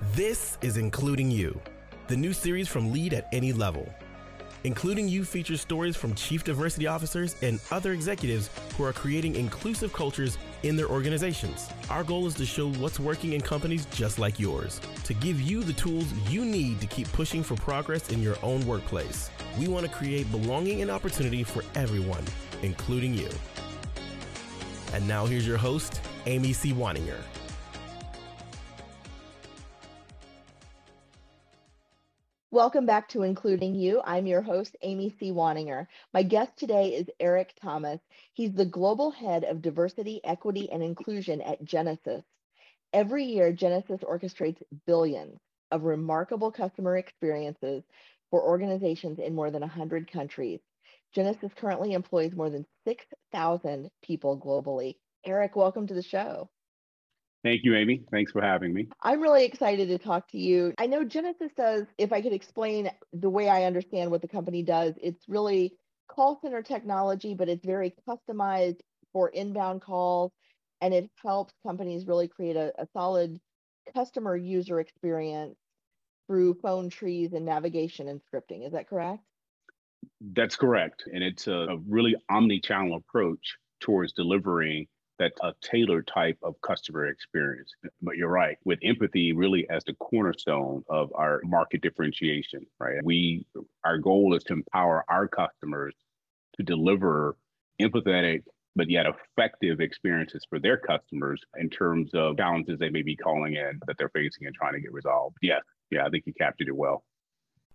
[0.00, 1.60] This is Including You,
[2.06, 3.92] the new series from Lead at Any Level.
[4.62, 9.92] Including You features stories from chief diversity officers and other executives who are creating inclusive
[9.92, 11.68] cultures in their organizations.
[11.90, 15.64] Our goal is to show what's working in companies just like yours, to give you
[15.64, 19.30] the tools you need to keep pushing for progress in your own workplace.
[19.58, 22.24] We want to create belonging and opportunity for everyone,
[22.62, 23.30] including you.
[24.92, 26.72] And now here's your host, Amy C.
[26.72, 27.20] Waninger.
[32.58, 34.02] Welcome back to Including You.
[34.04, 35.30] I'm your host, Amy C.
[35.30, 35.86] Waninger.
[36.12, 38.00] My guest today is Eric Thomas.
[38.32, 42.24] He's the global head of diversity, equity, and inclusion at Genesys.
[42.92, 45.38] Every year, Genesys orchestrates billions
[45.70, 47.84] of remarkable customer experiences
[48.28, 50.58] for organizations in more than 100 countries.
[51.16, 54.96] Genesys currently employs more than 6,000 people globally.
[55.24, 56.50] Eric, welcome to the show.
[57.44, 58.02] Thank you, Amy.
[58.10, 58.88] Thanks for having me.
[59.02, 60.74] I'm really excited to talk to you.
[60.76, 64.62] I know Genesys does, if I could explain the way I understand what the company
[64.62, 65.74] does, it's really
[66.08, 68.80] call center technology, but it's very customized
[69.12, 70.32] for inbound calls
[70.80, 73.38] and it helps companies really create a, a solid
[73.94, 75.56] customer user experience
[76.26, 78.66] through phone trees and navigation and scripting.
[78.66, 79.22] Is that correct?
[80.20, 81.04] That's correct.
[81.12, 84.86] And it's a, a really omni channel approach towards delivering
[85.18, 87.72] that a tailored type of customer experience.
[88.02, 93.02] But you're right, with empathy really as the cornerstone of our market differentiation, right?
[93.02, 93.46] We
[93.84, 95.94] our goal is to empower our customers
[96.56, 97.36] to deliver
[97.80, 98.42] empathetic
[98.76, 103.54] but yet effective experiences for their customers in terms of challenges they may be calling
[103.54, 105.36] in that they're facing and trying to get resolved.
[105.42, 105.58] Yeah,
[105.90, 107.04] yeah, I think you captured it well.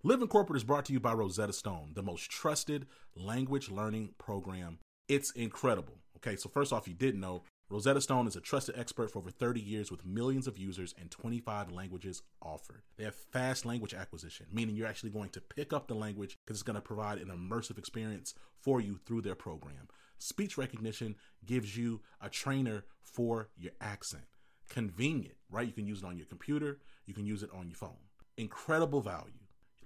[0.02, 4.80] Living Corporate is brought to you by Rosetta Stone, the most trusted language learning program.
[5.10, 6.03] It's incredible.
[6.26, 9.30] Okay, so first off, you didn't know, Rosetta Stone is a trusted expert for over
[9.30, 12.84] 30 years with millions of users and 25 languages offered.
[12.96, 16.58] They have fast language acquisition, meaning you're actually going to pick up the language because
[16.58, 19.90] it's going to provide an immersive experience for you through their program.
[20.18, 21.16] Speech recognition
[21.46, 24.24] gives you a trainer for your accent.
[24.70, 25.68] Convenient, right?
[25.68, 28.00] You can use it on your computer, you can use it on your phone.
[28.38, 29.34] Incredible value.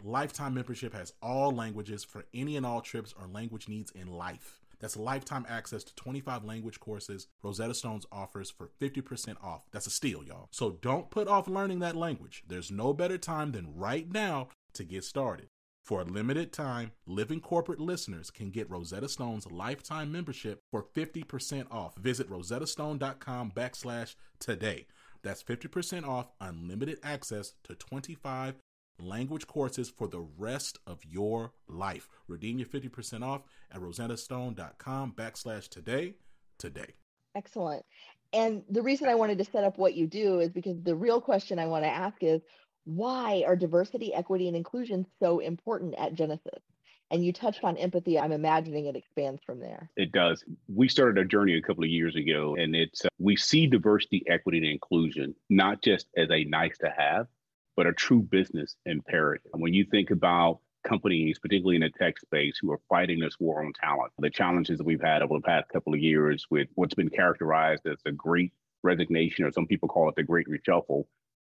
[0.03, 4.59] Lifetime membership has all languages for any and all trips or language needs in life.
[4.79, 9.65] That's lifetime access to 25 language courses Rosetta Stones offers for 50% off.
[9.71, 10.47] That's a steal, y'all.
[10.51, 12.43] So don't put off learning that language.
[12.47, 15.49] There's no better time than right now to get started.
[15.83, 21.71] For a limited time, Living Corporate listeners can get Rosetta Stone's lifetime membership for 50%
[21.71, 21.95] off.
[21.95, 24.87] Visit rosettastone.com backslash today.
[25.23, 28.55] That's 50% off unlimited access to 25
[28.99, 32.09] language courses for the rest of your life.
[32.27, 36.15] Redeem your 50% off at rosettastone.com backslash today
[36.57, 36.93] today.
[37.35, 37.85] Excellent.
[38.33, 41.21] And the reason I wanted to set up what you do is because the real
[41.21, 42.41] question I want to ask is
[42.83, 46.61] why are diversity, equity, and inclusion so important at Genesys?
[47.09, 48.19] And you touched on empathy.
[48.19, 49.89] I'm imagining it expands from there.
[49.95, 50.43] It does.
[50.67, 54.23] We started our journey a couple of years ago, and it's uh, we see diversity,
[54.27, 57.27] equity, and inclusion not just as a nice to have,
[57.77, 59.51] but a true business imperative.
[59.53, 63.63] When you think about companies, particularly in the tech space, who are fighting this war
[63.63, 66.95] on talent, the challenges that we've had over the past couple of years with what's
[66.95, 68.51] been characterized as the great
[68.83, 71.05] resignation, or some people call it the great reshuffle,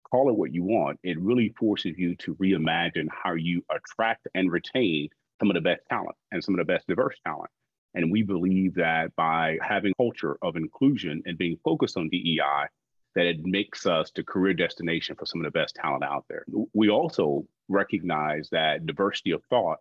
[0.09, 1.00] call it what you want.
[1.03, 5.09] It really forces you to reimagine how you attract and retain
[5.40, 7.50] some of the best talent and some of the best diverse talent.
[7.94, 12.68] And we believe that by having culture of inclusion and being focused on DEI,
[13.16, 16.46] that it makes us the career destination for some of the best talent out there.
[16.74, 19.80] We also recognize that diversity of thought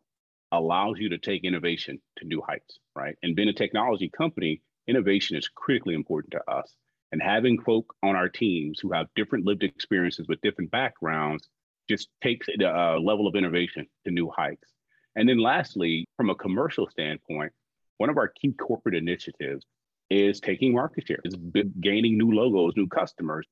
[0.52, 3.16] allows you to take innovation to new heights, right?
[3.22, 6.74] And being a technology company, innovation is critically important to us.
[7.12, 11.48] And having folk on our teams who have different lived experiences with different backgrounds
[11.88, 14.72] just takes the level of innovation to new heights.
[15.16, 17.52] And then lastly, from a commercial standpoint,
[17.98, 19.64] one of our key corporate initiatives
[20.10, 21.34] is taking market share, is
[21.80, 23.46] gaining new logos, new customers.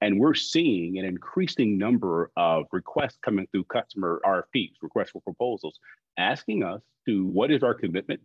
[0.00, 5.78] And we're seeing an increasing number of requests coming through customer RFPs, requests for proposals,
[6.18, 8.20] asking us to what is our commitment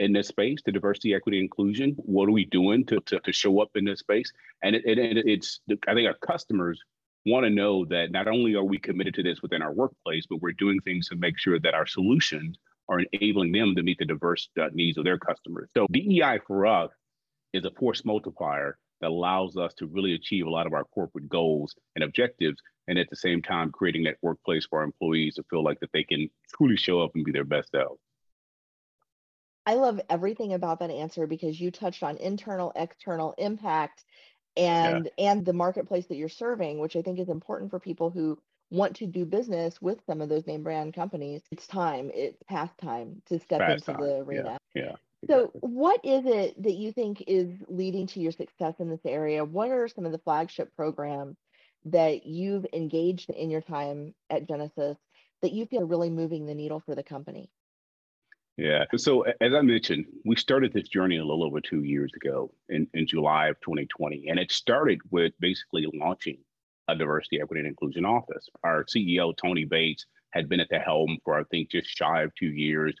[0.00, 1.94] in this space to diversity, equity, inclusion?
[1.98, 4.32] What are we doing to, to, to show up in this space?
[4.62, 6.80] And it, it, it's, I think our customers
[7.26, 10.40] want to know that not only are we committed to this within our workplace, but
[10.42, 12.58] we're doing things to make sure that our solutions
[12.88, 15.70] are enabling them to meet the diverse uh, needs of their customers.
[15.74, 16.90] So DEI for us
[17.54, 21.28] is a force multiplier that allows us to really achieve a lot of our corporate
[21.28, 25.42] goals and objectives and at the same time creating that workplace for our employees to
[25.44, 28.00] feel like that they can truly show up and be their best selves
[29.66, 34.04] i love everything about that answer because you touched on internal external impact
[34.56, 35.30] and yeah.
[35.30, 38.38] and the marketplace that you're serving, which I think is important for people who
[38.70, 41.42] want to do business with some of those name brand companies.
[41.50, 42.10] It's time.
[42.14, 44.00] It's past time to step past into time.
[44.00, 44.58] the arena.
[44.74, 44.82] Yeah.
[44.82, 44.96] yeah.
[45.28, 49.44] So, what is it that you think is leading to your success in this area?
[49.44, 51.36] What are some of the flagship programs
[51.86, 54.96] that you've engaged in your time at Genesys
[55.42, 57.50] that you feel are really moving the needle for the company?
[58.56, 58.84] Yeah.
[58.96, 62.86] So, as I mentioned, we started this journey a little over two years ago in,
[62.94, 64.28] in July of 2020.
[64.28, 66.38] And it started with basically launching
[66.86, 68.48] a diversity, equity, and inclusion office.
[68.62, 72.34] Our CEO, Tony Bates, had been at the helm for, I think, just shy of
[72.34, 72.94] two years.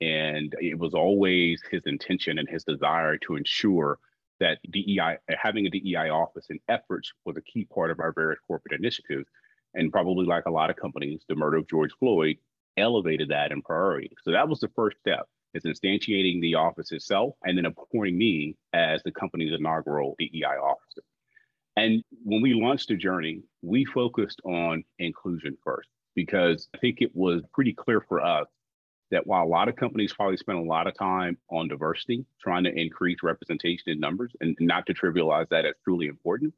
[0.00, 3.98] And it was always his intention and his desire to ensure
[4.40, 8.38] that DEI, having a DEI office and efforts was a key part of our various
[8.46, 9.28] corporate initiatives.
[9.74, 12.36] And probably like a lot of companies, the murder of George Floyd
[12.76, 14.10] elevated that in priority.
[14.22, 18.56] So that was the first step is instantiating the office itself and then appointing me
[18.72, 21.02] as the company's inaugural DEI officer.
[21.76, 27.14] And when we launched the journey, we focused on inclusion first because I think it
[27.14, 28.46] was pretty clear for us
[29.10, 32.64] that while a lot of companies probably spend a lot of time on diversity, trying
[32.64, 36.52] to increase representation in numbers, and not to trivialize that as truly important,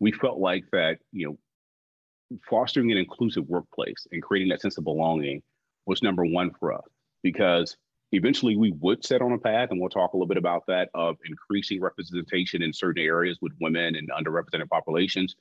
[0.00, 4.84] we felt like that, you know, fostering an inclusive workplace and creating that sense of
[4.84, 5.42] belonging
[5.86, 6.84] was number one for us
[7.22, 7.76] because
[8.12, 10.88] eventually we would set on a path, and we'll talk a little bit about that,
[10.94, 15.36] of increasing representation in certain areas with women and underrepresented populations.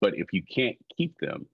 [0.00, 1.46] But if you can't keep them,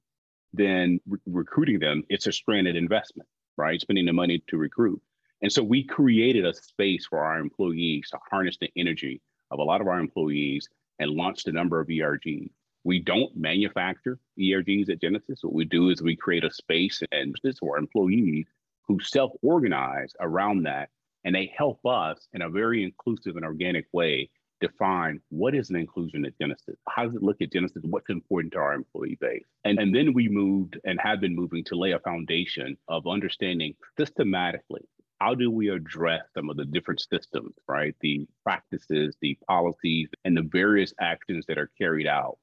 [0.52, 3.80] then re- recruiting them, it's a stranded investment right?
[3.80, 5.00] Spending the money to recruit.
[5.42, 9.20] And so we created a space for our employees to harness the energy
[9.50, 10.68] of a lot of our employees
[10.98, 12.50] and launched a number of ERGs.
[12.84, 15.42] We don't manufacture ERGs at Genesys.
[15.42, 18.46] What we do is we create a space and this for our employees
[18.86, 20.90] who self-organize around that
[21.24, 24.28] and they help us in a very inclusive and organic way
[24.62, 26.76] define what is an inclusion at Genesys?
[26.88, 27.84] How does it look at Genesys?
[27.84, 29.44] What's important to our employee base?
[29.64, 33.74] And, and then we moved and have been moving to lay a foundation of understanding
[33.98, 34.82] systematically
[35.22, 37.94] how do we address some of the different systems, right?
[38.00, 42.38] The practices, the policies, and the various actions that are carried out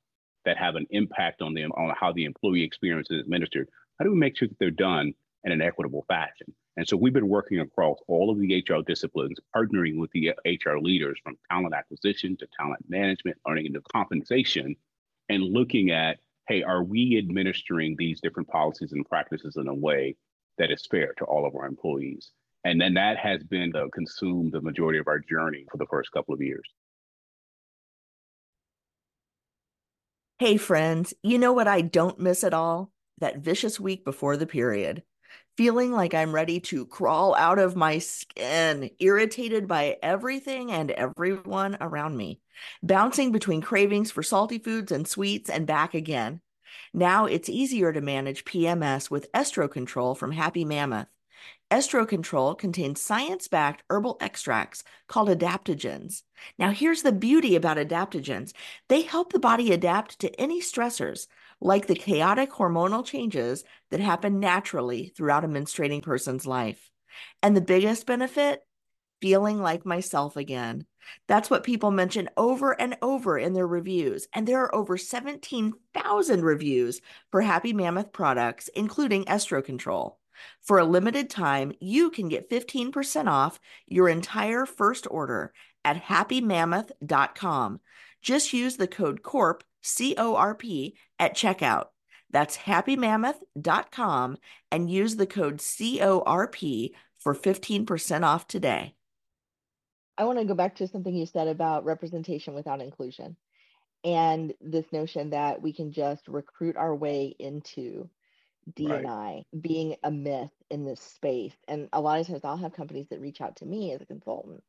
[0.46, 3.68] that have an impact on them, on how the employee experience is administered.
[4.00, 5.14] How do we make sure that they're done
[5.44, 6.56] in an equitable fashion?
[6.80, 10.78] And so we've been working across all of the HR disciplines, partnering with the HR
[10.78, 14.78] leaders from talent acquisition to talent management, learning into compensation,
[15.28, 20.16] and looking at, hey, are we administering these different policies and practices in a way
[20.58, 22.32] that is fair to all of our employees?
[22.64, 26.14] And then that has been the consumed the majority of our journey for the first
[26.14, 26.64] couple of years.
[30.38, 32.94] Hey, friends, you know what I don't miss at all?
[33.18, 35.04] That vicious week before the period
[35.60, 41.76] feeling like I'm ready to crawl out of my skin, irritated by everything and everyone
[41.82, 42.40] around me,
[42.82, 46.40] bouncing between cravings for salty foods and sweets and back again.
[46.94, 51.08] Now it's easier to manage PMS with Estro Control from Happy Mammoth.
[51.70, 56.24] Estro Control contains science backed herbal extracts called adaptogens.
[56.58, 58.54] Now, here's the beauty about adaptogens
[58.88, 61.28] they help the body adapt to any stressors,
[61.62, 66.90] like the chaotic hormonal changes that happen naturally throughout a menstruating person's life.
[67.42, 68.62] And the biggest benefit?
[69.22, 70.86] Feeling like myself again.
[71.28, 74.28] That's what people mention over and over in their reviews.
[74.34, 77.02] And there are over 17,000 reviews
[77.32, 80.18] for Happy Mammoth products, including Estro Control.
[80.62, 87.80] For a limited time, you can get 15% off your entire first order at happymammoth.com.
[88.22, 91.86] Just use the code CORP C O R P, at checkout.
[92.32, 94.38] That's happymammoth.com
[94.72, 98.94] and use the code CORP for 15% off today.
[100.18, 103.36] I want to go back to something you said about representation without inclusion
[104.04, 108.10] and this notion that we can just recruit our way into
[108.76, 109.46] D&I right.
[109.60, 111.56] being a myth in this space.
[111.68, 114.06] And a lot of times I'll have companies that reach out to me as a
[114.06, 114.64] consultant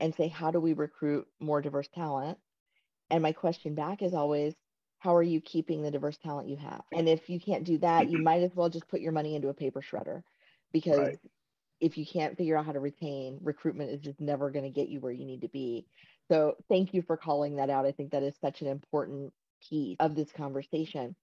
[0.00, 2.38] and say, How do we recruit more diverse talent?
[3.10, 4.54] And my question back is always,
[4.98, 6.82] how are you keeping the diverse talent you have?
[6.92, 9.48] And if you can't do that, you might as well just put your money into
[9.48, 10.22] a paper shredder
[10.72, 11.18] because right.
[11.80, 14.88] if you can't figure out how to retain, recruitment is just never going to get
[14.88, 15.86] you where you need to be.
[16.28, 17.86] So thank you for calling that out.
[17.86, 19.32] I think that is such an important
[19.68, 21.14] piece of this conversation.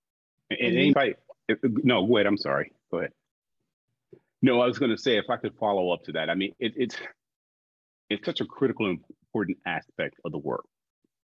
[0.50, 1.16] And, and anybody,
[1.62, 2.72] no, wait, I'm sorry.
[2.92, 3.12] Go ahead.
[4.42, 6.30] No, I was going to say if I could follow up to that.
[6.30, 6.96] I mean, it, it's
[8.10, 10.66] it's such a critical, important aspect of the work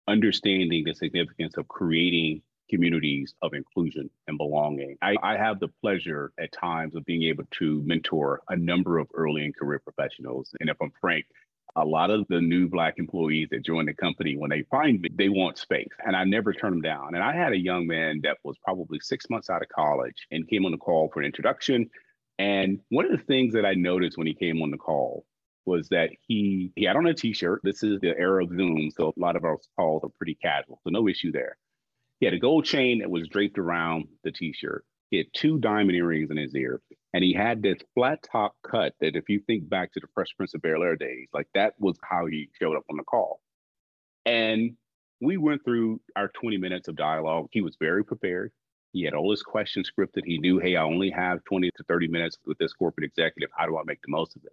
[0.07, 4.97] understanding the significance of creating communities of inclusion and belonging.
[5.01, 9.07] I, I, have the pleasure at times of being able to mentor a number of
[9.13, 10.49] early and career professionals.
[10.59, 11.25] And if I'm frank,
[11.75, 15.09] a lot of the new black employees that join the company when they find me
[15.15, 18.19] they want space and i never turn them down and i had a young man
[18.23, 21.25] that was probably six months out of college and came on the call for an
[21.25, 21.89] introduction
[22.39, 25.25] and one of the things that i noticed when he came on the call
[25.65, 29.13] was that he he had on a t-shirt this is the era of zoom so
[29.15, 31.57] a lot of our calls are pretty casual so no issue there
[32.19, 35.95] he had a gold chain that was draped around the t-shirt he had two diamond
[35.95, 36.81] earrings in his ear
[37.15, 40.35] and he had this flat top cut that, if you think back to the Fresh
[40.35, 43.39] Prince of Bel Air days, like that was how he showed up on the call.
[44.25, 44.75] And
[45.21, 47.47] we went through our 20 minutes of dialogue.
[47.51, 48.51] He was very prepared.
[48.91, 50.23] He had all his questions scripted.
[50.25, 53.49] He knew, hey, I only have 20 to 30 minutes with this corporate executive.
[53.57, 54.51] How do I make the most of it?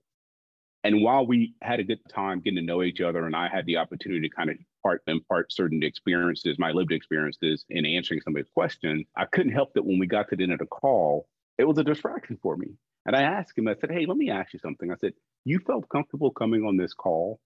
[0.85, 3.67] And while we had a good time getting to know each other, and I had
[3.67, 8.35] the opportunity to kind of part impart certain experiences, my lived experiences in answering some
[8.35, 10.67] of his questions, I couldn't help that when we got to the end of the
[10.67, 12.69] call, it was a distraction for me.
[13.07, 14.91] And I asked him, I said, hey, let me ask you something.
[14.91, 15.13] I said,
[15.45, 17.41] you felt comfortable coming on this call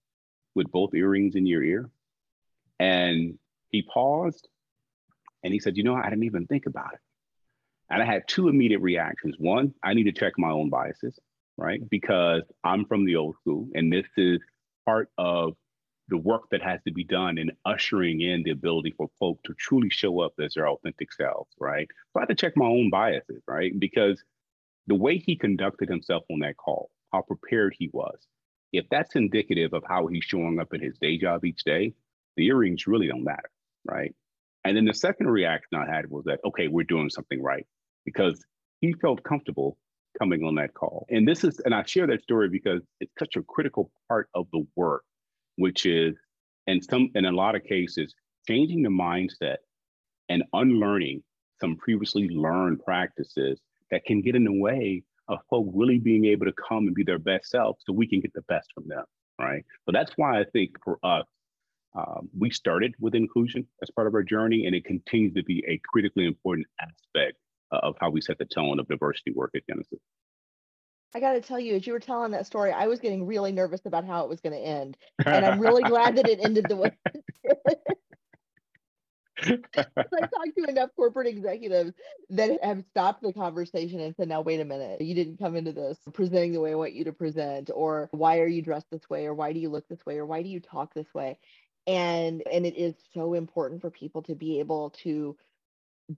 [0.55, 1.89] with both earrings in your ear?
[2.79, 3.37] And
[3.69, 4.47] he paused
[5.43, 6.99] and he said, you know, I didn't even think about it.
[7.89, 9.35] And I had two immediate reactions.
[9.37, 11.19] One, I need to check my own biases,
[11.57, 11.81] right?
[11.89, 14.39] Because I'm from the old school and this is
[14.85, 15.53] part of
[16.09, 19.53] the work that has to be done in ushering in the ability for folk to
[19.55, 21.87] truly show up as their authentic selves, right?
[22.13, 23.77] So I had to check my own biases, right?
[23.77, 24.23] Because
[24.87, 28.17] the way he conducted himself on that call, how prepared he was,
[28.71, 31.93] if that's indicative of how he's showing up in his day job each day,
[32.37, 33.49] the earrings really don't matter,
[33.85, 34.15] right?
[34.63, 37.65] And then the second reaction I had was that, okay, we're doing something right
[38.05, 38.45] because
[38.79, 39.77] he felt comfortable
[40.19, 41.05] coming on that call.
[41.09, 44.47] And this is, and I share that story because it's such a critical part of
[44.51, 45.03] the work
[45.57, 46.15] which is
[46.67, 48.13] in some in a lot of cases
[48.47, 49.57] changing the mindset
[50.29, 51.21] and unlearning
[51.59, 53.59] some previously learned practices
[53.91, 57.03] that can get in the way of folk really being able to come and be
[57.03, 59.03] their best self so we can get the best from them
[59.39, 61.25] right so that's why i think for us
[61.95, 65.63] um, we started with inclusion as part of our journey and it continues to be
[65.67, 67.37] a critically important aspect
[67.69, 69.99] Uh, of how we set the tone of diversity work at genesys
[71.13, 73.51] I got to tell you, as you were telling that story, I was getting really
[73.51, 76.67] nervous about how it was going to end, and I'm really glad that it ended
[76.67, 77.77] the way it did.
[79.85, 81.93] I talked to enough corporate executives
[82.29, 85.71] that have stopped the conversation and said, "Now wait a minute, you didn't come into
[85.71, 89.09] this presenting the way I want you to present, or why are you dressed this
[89.09, 91.39] way, or why do you look this way, or why do you talk this way?"
[91.85, 95.37] And and it is so important for people to be able to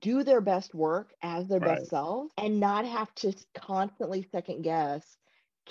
[0.01, 1.79] do their best work as their right.
[1.79, 5.17] best selves and not have to constantly second guess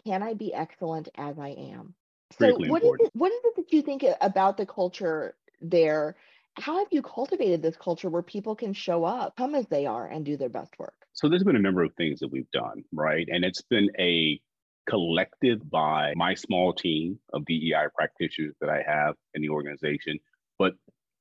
[0.05, 1.95] can i be excellent as i am?
[2.39, 6.17] So what is, it, what is it that you think about the culture there?
[6.55, 10.07] How have you cultivated this culture where people can show up come as they are
[10.07, 10.95] and do their best work?
[11.15, 13.27] So there's been a number of things that we've done right?
[13.31, 14.41] And it's been a
[14.89, 20.19] collective by my small team of dei practitioners that i have in the organization
[20.59, 20.73] but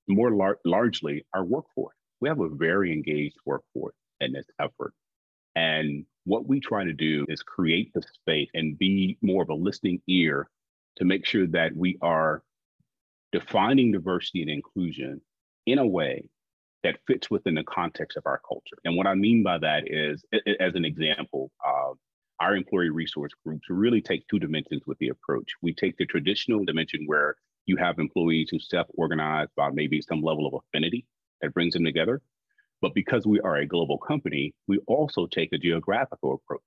[0.08, 4.94] more lar- largely our workforce we have a very engaged workforce in this effort.
[5.56, 9.56] And what we try to do is create the space and be more of a
[9.56, 10.50] listening ear
[10.98, 12.44] to make sure that we are
[13.32, 15.22] defining diversity and inclusion
[15.66, 16.30] in a way
[16.84, 18.78] that fits within the context of our culture.
[18.86, 20.24] And what I mean by that is,
[20.60, 21.94] as an example, uh,
[22.40, 25.54] our employee resource groups really take two dimensions with the approach.
[25.62, 30.22] We take the traditional dimension where you have employees who self organize by maybe some
[30.22, 31.06] level of affinity
[31.42, 32.22] that brings them together.
[32.82, 36.62] But because we are a global company, we also take a geographical approach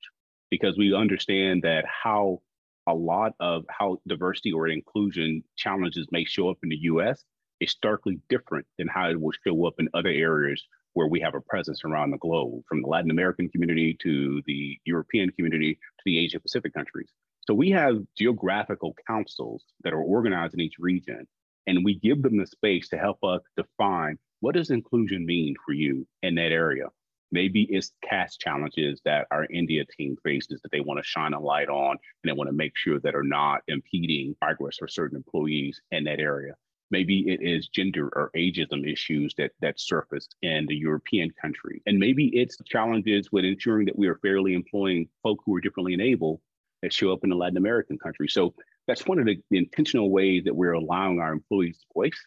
[0.50, 2.40] because we understand that how
[2.86, 7.24] a lot of how diversity or inclusion challenges may show up in the US
[7.60, 10.62] is starkly different than how it will show up in other areas
[10.94, 14.76] where we have a presence around the globe, from the Latin American community to the
[14.84, 17.10] European community to the Asia Pacific countries.
[17.46, 21.26] So we have geographical councils that are organized in each region,
[21.66, 25.72] and we give them the space to help us define what does inclusion mean for
[25.72, 26.86] you in that area?
[27.32, 31.40] Maybe it's caste challenges that our India team faces that they want to shine a
[31.40, 35.16] light on and they want to make sure that are not impeding progress for certain
[35.16, 36.54] employees in that area.
[36.90, 41.82] Maybe it is gender or ageism issues that that surface in the European country.
[41.86, 45.94] And maybe it's challenges with ensuring that we are fairly employing folk who are differently
[45.94, 46.40] enabled
[46.82, 48.26] that show up in the Latin American country.
[48.26, 48.54] So
[48.88, 52.26] that's one of the, intentional ways that we're allowing our employees to voice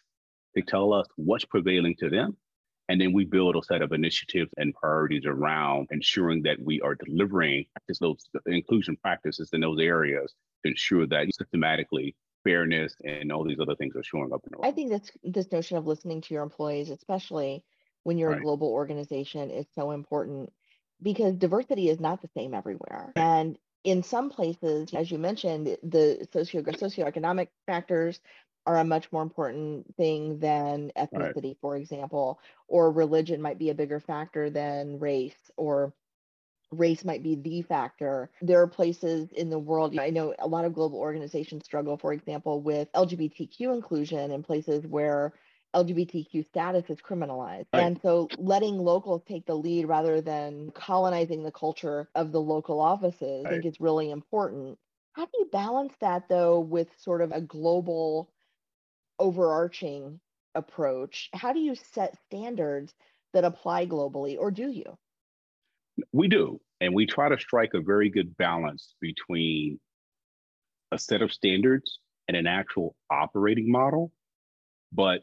[0.54, 2.36] they tell us what's prevailing to them.
[2.88, 6.94] And then we build a set of initiatives and priorities around ensuring that we are
[6.94, 7.64] delivering
[8.00, 10.34] those inclusion practices in those areas
[10.64, 14.66] to ensure that systematically fairness and all these other things are showing up in the
[14.66, 17.64] I think that's this notion of listening to your employees, especially
[18.02, 18.40] when you're right.
[18.40, 20.52] a global organization, is so important
[21.02, 23.12] because diversity is not the same everywhere.
[23.16, 28.20] And in some places, as you mentioned, the socio socioeconomic factors
[28.66, 31.56] are a much more important thing than ethnicity, right.
[31.60, 35.92] for example, or religion might be a bigger factor than race, or
[36.72, 38.30] race might be the factor.
[38.40, 42.12] There are places in the world, I know a lot of global organizations struggle, for
[42.12, 45.34] example, with LGBTQ inclusion in places where
[45.74, 47.66] LGBTQ status is criminalized.
[47.72, 47.82] Right.
[47.82, 52.80] And so letting locals take the lead rather than colonizing the culture of the local
[52.80, 53.46] offices, right.
[53.46, 54.78] I think is really important.
[55.12, 58.30] How do you balance that though with sort of a global
[59.18, 60.20] overarching
[60.54, 61.30] approach?
[61.32, 62.94] How do you set standards
[63.32, 64.96] that apply globally or do you?
[66.12, 66.60] We do.
[66.80, 69.78] And we try to strike a very good balance between
[70.92, 74.12] a set of standards and an actual operating model.
[74.92, 75.22] But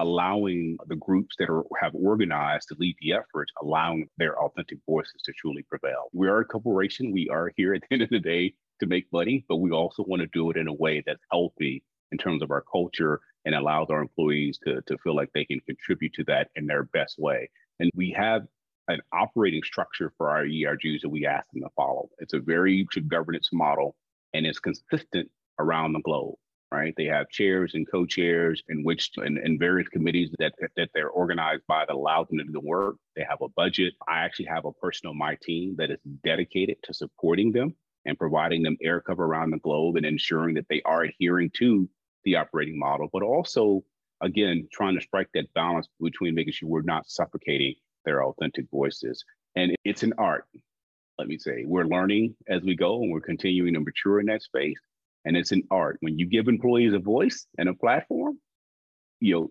[0.00, 5.22] allowing the groups that are, have organized to lead the efforts, allowing their authentic voices
[5.24, 6.08] to truly prevail.
[6.12, 7.12] We are a corporation.
[7.12, 10.04] We are here at the end of the day to make money, but we also
[10.04, 13.54] want to do it in a way that's healthy in terms of our culture and
[13.54, 17.18] allows our employees to, to feel like they can contribute to that in their best
[17.18, 17.48] way.
[17.78, 18.42] And we have
[18.88, 22.08] an operating structure for our ERGs that we ask them to follow.
[22.18, 23.96] It's a very good governance model
[24.34, 26.36] and it's consistent around the globe
[26.72, 26.94] right?
[26.96, 31.62] They have chairs and co-chairs in which in, in various committees that that they're organized
[31.68, 32.96] by that allows them to do the work.
[33.14, 33.94] They have a budget.
[34.08, 37.74] I actually have a person on my team that is dedicated to supporting them
[38.06, 41.88] and providing them air cover around the globe and ensuring that they are adhering to
[42.24, 43.82] the operating model, but also
[44.22, 49.24] again trying to strike that balance between making sure we're not suffocating their authentic voices.
[49.56, 50.46] And it's an art.
[51.18, 54.42] Let me say, we're learning as we go and we're continuing to mature in that
[54.42, 54.78] space
[55.26, 55.98] and it's an art.
[56.00, 58.38] When you give employees a voice and a platform,
[59.20, 59.50] you know,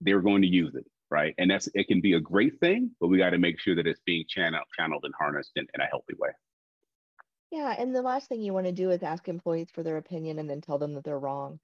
[0.00, 1.34] they're going to use it, right?
[1.38, 3.86] And that's it can be a great thing, but we got to make sure that
[3.86, 6.28] it's being channeled, channeled and harnessed in, in a healthy way.
[7.54, 10.40] Yeah, and the last thing you want to do is ask employees for their opinion
[10.40, 11.60] and then tell them that they're wrong.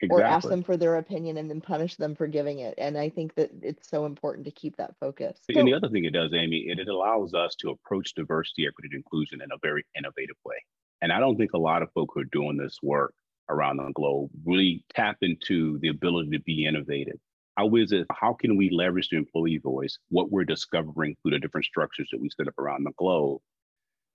[0.00, 0.22] Exactly.
[0.22, 2.74] Or ask them for their opinion and then punish them for giving it.
[2.78, 5.40] And I think that it's so important to keep that focus.
[5.48, 8.68] And so, the other thing it does, Amy, it, it allows us to approach diversity,
[8.68, 10.56] equity, and inclusion in a very innovative way.
[11.02, 13.12] And I don't think a lot of folk who are doing this work
[13.48, 17.18] around the globe really tap into the ability to be innovative.
[17.56, 18.06] How is it?
[18.12, 22.20] How can we leverage the employee voice, what we're discovering through the different structures that
[22.20, 23.40] we set up around the globe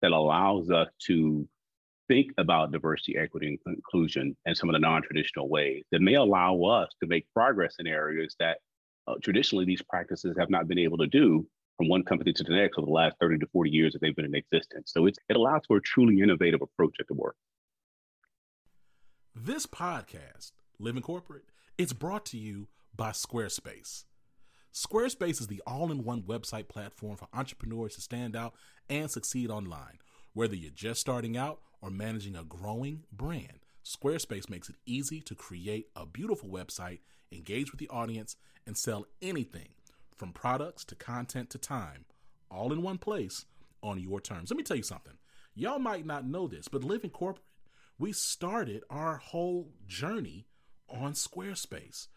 [0.02, 1.48] that allows us to
[2.08, 6.62] think about diversity, equity, and inclusion in some of the non-traditional ways that may allow
[6.62, 8.60] us to make progress in areas that
[9.08, 11.46] uh, traditionally these practices have not been able to do
[11.78, 14.16] from one company to the next over the last 30 to 40 years that they've
[14.16, 14.92] been in existence.
[14.94, 17.36] So it allows for a truly innovative approach at the work.
[19.36, 21.46] This podcast, Living Corporate,
[21.78, 24.06] it's brought to you by Squarespace.
[24.78, 28.54] Squarespace is the all in one website platform for entrepreneurs to stand out
[28.88, 29.98] and succeed online.
[30.34, 35.34] Whether you're just starting out or managing a growing brand, Squarespace makes it easy to
[35.34, 37.00] create a beautiful website,
[37.32, 38.36] engage with the audience,
[38.68, 39.70] and sell anything
[40.16, 42.06] from products to content to time,
[42.52, 43.46] all in one place
[43.82, 44.52] on your terms.
[44.52, 45.18] Let me tell you something.
[45.56, 47.44] Y'all might not know this, but Living Corporate,
[47.98, 50.46] we started our whole journey
[50.88, 52.10] on Squarespace.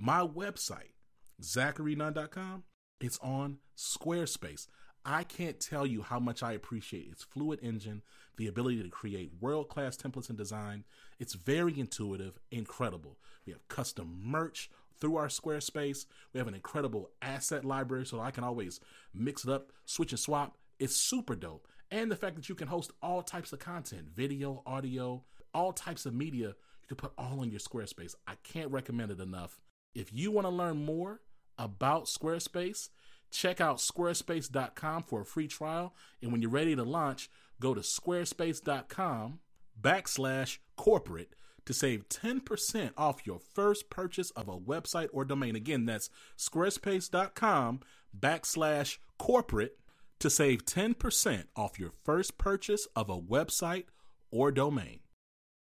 [0.00, 0.94] My website,
[1.42, 2.64] zacharynunn.com,
[3.00, 4.66] it's on Squarespace.
[5.04, 8.02] I can't tell you how much I appreciate its fluid engine,
[8.36, 10.84] the ability to create world class templates and design.
[11.18, 13.18] It's very intuitive, incredible.
[13.46, 14.70] We have custom merch,
[15.00, 16.06] through our Squarespace.
[16.32, 18.80] We have an incredible asset library so I can always
[19.14, 20.56] mix it up, switch and swap.
[20.78, 21.66] It's super dope.
[21.90, 25.24] And the fact that you can host all types of content video, audio,
[25.54, 28.14] all types of media, you can put all on your Squarespace.
[28.26, 29.60] I can't recommend it enough.
[29.94, 31.20] If you want to learn more
[31.58, 32.88] about Squarespace,
[33.30, 35.94] check out squarespace.com for a free trial.
[36.22, 39.40] And when you're ready to launch, go to squarespace.com
[39.80, 45.54] backslash corporate to save 10% off your first purchase of a website or domain.
[45.54, 47.80] Again, that's squarespace.com
[48.18, 49.78] backslash corporate
[50.20, 53.84] to save 10% off your first purchase of a website
[54.30, 55.00] or domain.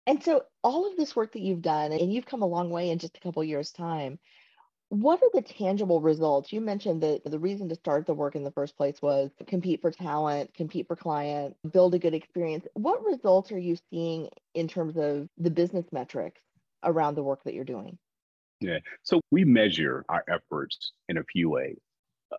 [0.06, 2.90] And so all of this work that you've done, and you've come a long way
[2.90, 4.18] in just a couple years' time,
[4.88, 6.52] what are the tangible results?
[6.52, 9.80] You mentioned that the reason to start the work in the first place was compete
[9.80, 12.66] for talent, compete for client, build a good experience.
[12.74, 16.40] What results are you seeing in terms of the business metrics
[16.84, 17.98] around the work that you're doing?
[18.60, 18.78] Yeah.
[19.02, 21.78] So we measure our efforts in a few ways.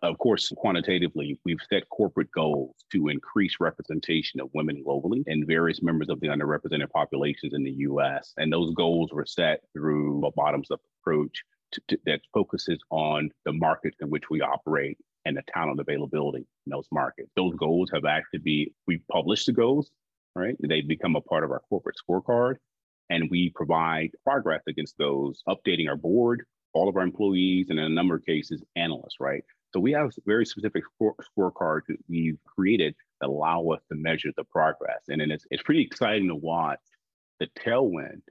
[0.02, 5.82] Of course, quantitatively, we've set corporate goals to increase representation of women globally and various
[5.82, 8.34] members of the underrepresented populations in the US.
[8.36, 13.52] And those goals were set through a bottoms up approach to, that focuses on the
[13.52, 17.30] markets in which we operate and the talent availability in those markets.
[17.36, 19.90] Those goals have actually be we published the goals,
[20.34, 20.56] right?
[20.60, 22.56] They become a part of our corporate scorecard
[23.10, 27.84] and we provide progress against those, updating our board, all of our employees, and in
[27.86, 29.42] a number of cases, analysts, right?
[29.72, 34.30] So we have very specific score, scorecards that we've created that allow us to measure
[34.36, 35.00] the progress.
[35.08, 36.80] And then it's, it's pretty exciting to watch
[37.40, 38.22] the tailwind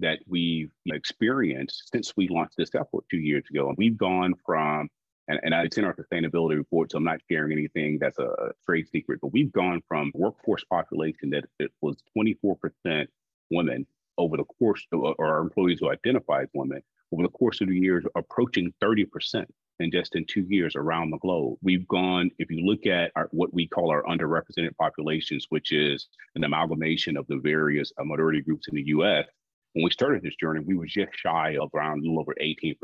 [0.00, 3.68] that we've experienced since we launched this effort two years ago.
[3.68, 4.88] And we've gone from,
[5.28, 8.88] and, and it's in our sustainability report, so I'm not sharing anything that's a trade
[8.88, 13.06] secret, but we've gone from workforce population that it was 24%
[13.50, 16.82] women over the course of, or our employees who identify as women
[17.12, 19.46] over the course of the years approaching 30%
[19.80, 21.56] in just in two years around the globe.
[21.62, 26.08] We've gone, if you look at our, what we call our underrepresented populations, which is
[26.34, 29.26] an amalgamation of the various minority groups in the US,
[29.72, 32.76] when we started this journey, we were just shy of around a little over 18%.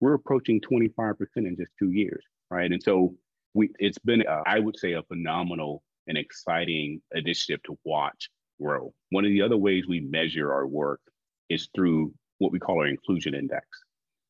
[0.00, 2.70] We're approaching 25% in just two years, right?
[2.70, 3.14] And so
[3.54, 8.30] we, it's been, uh, I would say, a phenomenal and exciting initiative to watch
[8.60, 8.92] grow.
[9.10, 11.00] One of the other ways we measure our work
[11.48, 13.66] is through what we call our inclusion index.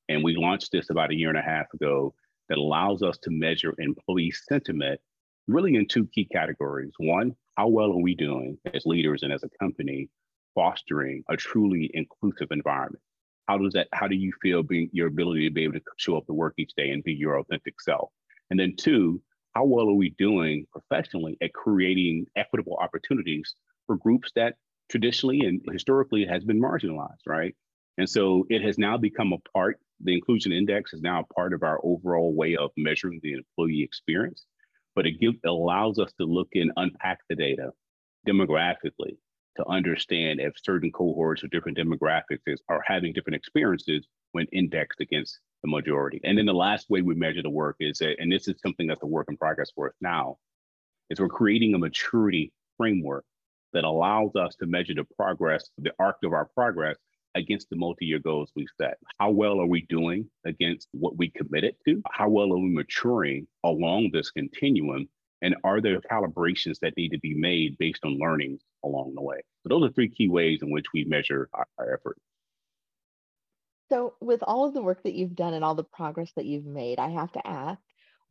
[0.09, 2.14] And we launched this about a year and a half ago
[2.48, 5.00] that allows us to measure employee sentiment
[5.46, 6.92] really in two key categories.
[6.98, 10.09] One, how well are we doing as leaders and as a company
[10.54, 13.02] fostering a truly inclusive environment?
[13.48, 16.16] How does that, how do you feel being your ability to be able to show
[16.16, 18.10] up to work each day and be your authentic self?
[18.50, 19.20] And then two,
[19.54, 23.54] how well are we doing professionally at creating equitable opportunities
[23.86, 24.54] for groups that
[24.88, 27.54] traditionally and historically has been marginalized, right?
[27.98, 31.52] And so it has now become a part, the inclusion index is now a part
[31.52, 34.46] of our overall way of measuring the employee experience.
[34.94, 37.70] But it, give, it allows us to look and unpack the data
[38.26, 39.16] demographically
[39.61, 45.38] to understand if certain cohorts or different demographics are having different experiences when indexed against
[45.62, 46.20] the majority.
[46.25, 48.87] And then the last way we measure the work is that, and this is something
[48.87, 50.38] that's a work in progress for us now,
[51.11, 53.25] is we're creating a maturity framework
[53.73, 56.96] that allows us to measure the progress, the arc of our progress
[57.35, 58.96] against the multi-year goals we've set.
[59.18, 62.03] How well are we doing against what we committed to?
[62.11, 65.09] How well are we maturing along this continuum?
[65.42, 69.40] And are there calibrations that need to be made based on learnings along the way?
[69.62, 72.18] So those are three key ways in which we measure our, our effort.
[73.90, 76.66] So with all of the work that you've done and all the progress that you've
[76.66, 77.81] made, I have to ask,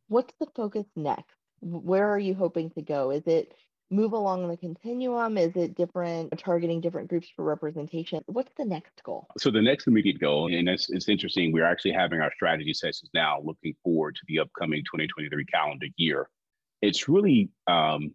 [0.08, 1.34] what's the focus next?
[1.60, 3.10] Where are you hoping to go?
[3.10, 3.54] Is it
[3.90, 5.36] move along the continuum?
[5.36, 8.22] Is it different, targeting different groups for representation?
[8.26, 9.26] What's the next goal?
[9.36, 13.10] So the next immediate goal, and it's, it's interesting, we're actually having our strategy sessions
[13.12, 16.28] now looking forward to the upcoming 2023 calendar year.
[16.82, 18.14] It's really um,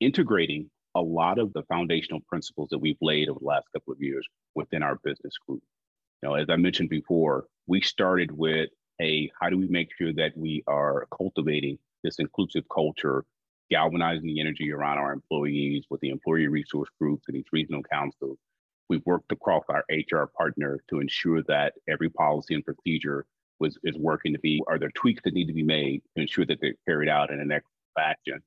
[0.00, 4.00] integrating a lot of the foundational principles that we've laid over the last couple of
[4.00, 5.62] years within our business group.
[6.22, 10.12] You know, as I mentioned before, we started with a how do we make sure
[10.12, 13.24] that we are cultivating this inclusive culture
[13.70, 18.38] galvanizing the energy around our employees with the employee resource groups and these regional councils.
[18.88, 23.26] We've worked across our HR partner to ensure that every policy and procedure
[23.58, 26.44] was is working to be, are there tweaks that need to be made to ensure
[26.44, 28.42] that they're carried out in an equitable fashion?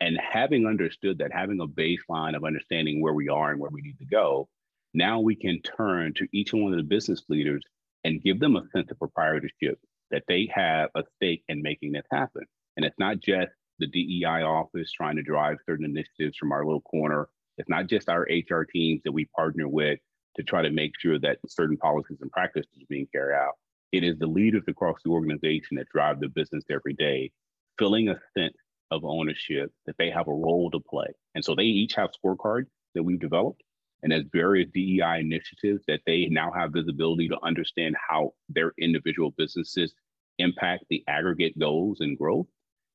[0.00, 3.80] And having understood that, having a baseline of understanding where we are and where we
[3.80, 4.48] need to go,
[4.92, 7.62] now we can turn to each one of the business leaders
[8.04, 9.78] and give them a sense of proprietorship
[10.10, 12.42] that they have a stake in making this happen.
[12.76, 16.82] And it's not just the DEI office trying to drive certain initiatives from our little
[16.82, 17.28] corner.
[17.58, 19.98] It's not just our HR teams that we partner with
[20.36, 23.54] to try to make sure that certain policies and practices are being carried out.
[23.92, 27.30] It is the leaders across the organization that drive the business every day,
[27.78, 28.56] feeling a sense
[28.90, 31.06] of ownership that they have a role to play.
[31.34, 33.62] And so they each have scorecards that we've developed.
[34.02, 39.32] And as various DEI initiatives that they now have visibility to understand how their individual
[39.36, 39.94] businesses
[40.38, 42.46] impact the aggregate goals and growth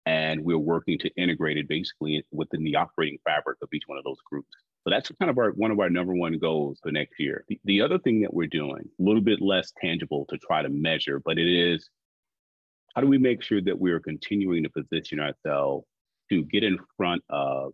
[0.05, 4.03] and we're working to integrate it basically within the operating fabric of each one of
[4.03, 4.49] those groups.
[4.83, 7.45] So that's kind of our one of our number one goals for next year.
[7.47, 10.69] The, the other thing that we're doing, a little bit less tangible to try to
[10.69, 11.87] measure, but it is
[12.95, 15.85] how do we make sure that we are continuing to position ourselves
[16.29, 17.73] to get in front of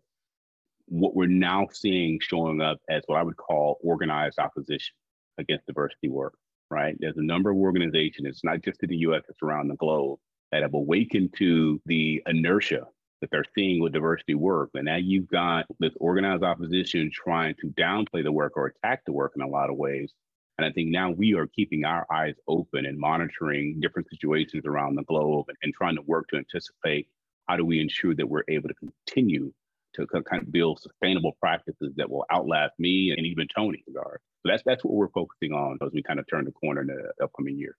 [0.87, 4.95] what we're now seeing showing up as what I would call organized opposition
[5.37, 6.33] against diversity work,
[6.71, 6.95] right?
[6.99, 10.19] There's a number of organizations, it's not just in the US, it's around the globe,
[10.51, 12.85] that have awakened to the inertia
[13.21, 14.69] that they're seeing with diversity work.
[14.75, 19.11] And now you've got this organized opposition trying to downplay the work or attack the
[19.11, 20.11] work in a lot of ways.
[20.57, 24.95] And I think now we are keeping our eyes open and monitoring different situations around
[24.95, 27.07] the globe and, and trying to work to anticipate
[27.47, 29.53] how do we ensure that we're able to continue
[29.93, 33.83] to kind of build sustainable practices that will outlast me and even Tony.
[33.93, 34.01] So
[34.45, 37.23] that's that's what we're focusing on as we kind of turn the corner in the
[37.23, 37.75] upcoming year.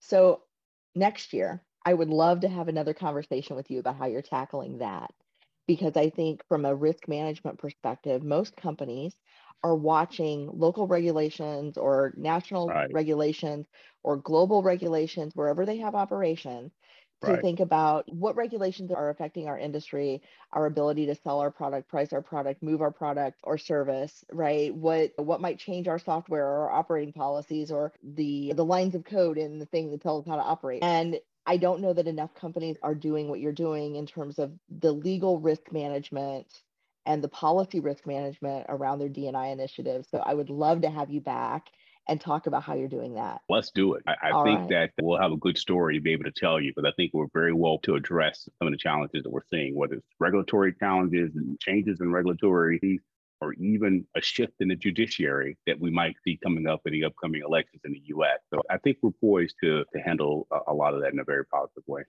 [0.00, 0.42] So
[0.94, 4.78] next year, I would love to have another conversation with you about how you're tackling
[4.78, 5.12] that
[5.70, 9.14] because I think from a risk management perspective, most companies
[9.62, 12.90] are watching local regulations or national Right.
[12.90, 13.66] regulations
[14.02, 16.72] or global regulations wherever they have operations
[17.22, 17.44] to Right.
[17.44, 22.12] think about what regulations are affecting our industry, our ability to sell our product, price
[22.14, 24.74] our product, move our product or service, right?
[24.74, 29.04] What what might change our software or our operating policies or the the lines of
[29.04, 30.82] code in the thing that tells us how to operate.
[30.82, 34.52] And I don't know that enough companies are doing what you're doing in terms of
[34.68, 36.46] the legal risk management
[37.06, 40.06] and the policy risk management around their D&I initiatives.
[40.12, 41.66] So I would love to have you back
[42.06, 43.40] and talk about how you're doing that.
[43.48, 44.04] Let's do it.
[44.06, 44.90] I, I think right.
[44.96, 47.10] that we'll have a good story to be able to tell you, but I think
[47.12, 50.72] we're very well to address some of the challenges that we're seeing, whether it's regulatory
[50.78, 53.00] challenges and changes in regulatory
[53.40, 57.04] or even a shift in the judiciary that we might see coming up in the
[57.04, 58.38] upcoming elections in the US.
[58.52, 61.24] So I think we're poised to, to handle a, a lot of that in a
[61.24, 62.02] very positive way.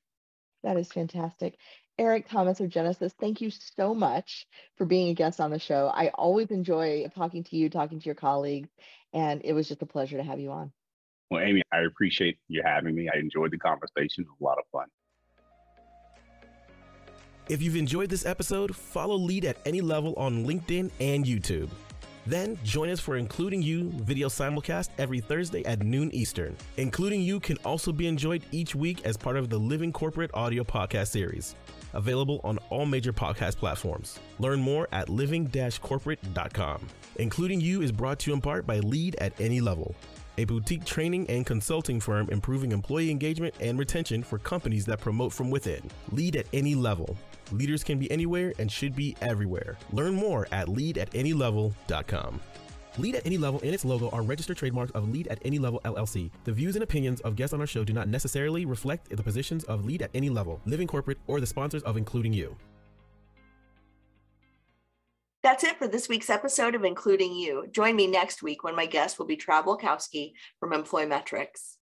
[0.63, 1.57] That is fantastic.
[1.97, 5.91] Eric Thomas of Genesys, thank you so much for being a guest on the show.
[5.93, 8.69] I always enjoy talking to you, talking to your colleagues,
[9.13, 10.71] and it was just a pleasure to have you on.
[11.29, 13.09] Well, Amy, I appreciate you having me.
[13.13, 14.23] I enjoyed the conversation.
[14.23, 14.87] It was a lot of fun.
[17.51, 21.69] If you've enjoyed this episode, follow Lead at any level on LinkedIn and YouTube.
[22.25, 26.55] Then join us for Including You video simulcast every Thursday at noon Eastern.
[26.77, 30.63] Including You can also be enjoyed each week as part of the Living Corporate audio
[30.63, 31.55] podcast series,
[31.91, 34.17] available on all major podcast platforms.
[34.39, 36.87] Learn more at living-corporate.com.
[37.17, 39.93] Including You is brought to you in part by Lead at Any Level,
[40.37, 45.33] a boutique training and consulting firm improving employee engagement and retention for companies that promote
[45.33, 45.81] from within.
[46.13, 47.17] Lead at any level.
[47.51, 49.77] Leaders can be anywhere and should be everywhere.
[49.91, 52.41] Learn more at leadatanylevel.com.
[52.97, 55.79] Lead at Any Level and its logo are registered trademarks of Lead at Any Level
[55.85, 56.29] LLC.
[56.43, 59.63] The views and opinions of guests on our show do not necessarily reflect the positions
[59.65, 62.55] of Lead at Any Level, Living Corporate, or the sponsors of Including You.
[65.43, 67.65] That's it for this week's episode of Including You.
[67.71, 71.77] Join me next week when my guest will be Trav Wilkowski from Employmetrics.